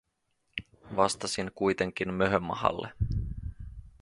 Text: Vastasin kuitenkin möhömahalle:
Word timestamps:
Vastasin 0.95 1.51
kuitenkin 1.55 2.13
möhömahalle: 2.17 2.91